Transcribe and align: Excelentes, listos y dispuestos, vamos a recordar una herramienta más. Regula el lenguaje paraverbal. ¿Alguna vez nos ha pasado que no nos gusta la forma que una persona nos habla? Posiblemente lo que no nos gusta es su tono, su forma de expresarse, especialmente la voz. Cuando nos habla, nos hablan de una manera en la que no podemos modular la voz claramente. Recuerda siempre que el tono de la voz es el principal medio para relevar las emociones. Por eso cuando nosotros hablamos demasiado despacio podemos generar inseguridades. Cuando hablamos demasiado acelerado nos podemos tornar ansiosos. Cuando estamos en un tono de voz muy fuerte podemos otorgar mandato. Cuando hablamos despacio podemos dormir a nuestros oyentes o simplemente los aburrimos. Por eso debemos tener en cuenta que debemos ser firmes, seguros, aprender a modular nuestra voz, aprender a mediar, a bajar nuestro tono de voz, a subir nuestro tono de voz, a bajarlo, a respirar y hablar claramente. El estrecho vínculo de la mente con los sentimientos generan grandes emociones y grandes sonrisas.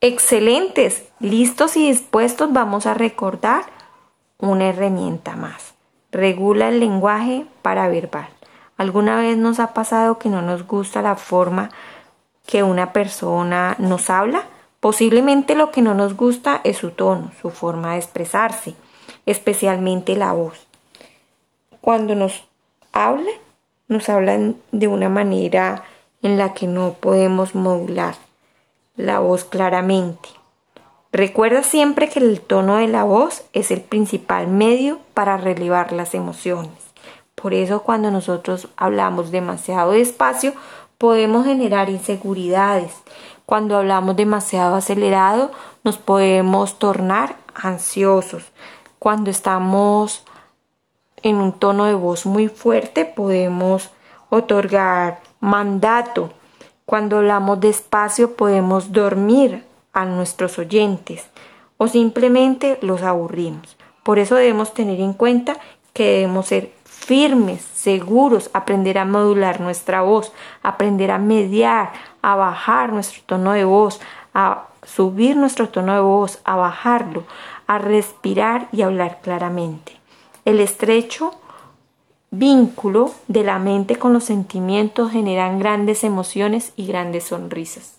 Excelentes, 0.00 1.02
listos 1.18 1.76
y 1.76 1.88
dispuestos, 1.88 2.52
vamos 2.52 2.86
a 2.86 2.94
recordar 2.94 3.64
una 4.38 4.68
herramienta 4.68 5.34
más. 5.34 5.74
Regula 6.12 6.68
el 6.68 6.78
lenguaje 6.78 7.46
paraverbal. 7.62 8.28
¿Alguna 8.76 9.16
vez 9.16 9.36
nos 9.36 9.58
ha 9.58 9.74
pasado 9.74 10.20
que 10.20 10.28
no 10.28 10.40
nos 10.40 10.68
gusta 10.68 11.02
la 11.02 11.16
forma 11.16 11.70
que 12.46 12.62
una 12.62 12.92
persona 12.92 13.74
nos 13.80 14.08
habla? 14.08 14.44
Posiblemente 14.78 15.56
lo 15.56 15.72
que 15.72 15.82
no 15.82 15.94
nos 15.94 16.16
gusta 16.16 16.60
es 16.62 16.76
su 16.76 16.92
tono, 16.92 17.32
su 17.42 17.50
forma 17.50 17.94
de 17.94 17.98
expresarse, 17.98 18.76
especialmente 19.26 20.14
la 20.14 20.32
voz. 20.32 20.68
Cuando 21.80 22.14
nos 22.14 22.44
habla, 22.92 23.32
nos 23.88 24.08
hablan 24.08 24.58
de 24.70 24.86
una 24.86 25.08
manera 25.08 25.82
en 26.22 26.38
la 26.38 26.54
que 26.54 26.68
no 26.68 26.92
podemos 26.92 27.56
modular 27.56 28.27
la 28.98 29.20
voz 29.20 29.44
claramente. 29.44 30.28
Recuerda 31.10 31.62
siempre 31.62 32.10
que 32.10 32.18
el 32.18 32.42
tono 32.42 32.76
de 32.76 32.88
la 32.88 33.04
voz 33.04 33.44
es 33.54 33.70
el 33.70 33.80
principal 33.80 34.46
medio 34.48 34.98
para 35.14 35.38
relevar 35.38 35.92
las 35.92 36.14
emociones. 36.14 36.72
Por 37.34 37.54
eso 37.54 37.82
cuando 37.82 38.10
nosotros 38.10 38.68
hablamos 38.76 39.30
demasiado 39.30 39.92
despacio 39.92 40.52
podemos 40.98 41.46
generar 41.46 41.88
inseguridades. 41.88 42.92
Cuando 43.46 43.78
hablamos 43.78 44.16
demasiado 44.16 44.74
acelerado 44.74 45.52
nos 45.84 45.96
podemos 45.96 46.78
tornar 46.78 47.36
ansiosos. 47.54 48.44
Cuando 48.98 49.30
estamos 49.30 50.24
en 51.22 51.36
un 51.36 51.52
tono 51.52 51.86
de 51.86 51.94
voz 51.94 52.26
muy 52.26 52.48
fuerte 52.48 53.04
podemos 53.04 53.90
otorgar 54.28 55.20
mandato. 55.40 56.30
Cuando 56.88 57.18
hablamos 57.18 57.60
despacio 57.60 58.34
podemos 58.34 58.92
dormir 58.92 59.62
a 59.92 60.06
nuestros 60.06 60.58
oyentes 60.58 61.28
o 61.76 61.86
simplemente 61.86 62.78
los 62.80 63.02
aburrimos. 63.02 63.76
Por 64.02 64.18
eso 64.18 64.36
debemos 64.36 64.72
tener 64.72 64.98
en 64.98 65.12
cuenta 65.12 65.58
que 65.92 66.14
debemos 66.14 66.46
ser 66.46 66.72
firmes, 66.86 67.60
seguros, 67.60 68.48
aprender 68.54 68.96
a 68.96 69.04
modular 69.04 69.60
nuestra 69.60 70.00
voz, 70.00 70.32
aprender 70.62 71.10
a 71.10 71.18
mediar, 71.18 71.92
a 72.22 72.36
bajar 72.36 72.90
nuestro 72.90 73.22
tono 73.26 73.52
de 73.52 73.66
voz, 73.66 74.00
a 74.32 74.68
subir 74.82 75.36
nuestro 75.36 75.68
tono 75.68 75.92
de 75.92 76.00
voz, 76.00 76.40
a 76.44 76.56
bajarlo, 76.56 77.24
a 77.66 77.76
respirar 77.76 78.68
y 78.72 78.80
hablar 78.80 79.18
claramente. 79.20 79.92
El 80.46 80.58
estrecho 80.58 81.32
vínculo 82.30 83.12
de 83.26 83.42
la 83.44 83.58
mente 83.58 83.96
con 83.96 84.12
los 84.12 84.24
sentimientos 84.24 85.10
generan 85.12 85.58
grandes 85.58 86.04
emociones 86.04 86.72
y 86.76 86.86
grandes 86.86 87.24
sonrisas. 87.24 87.98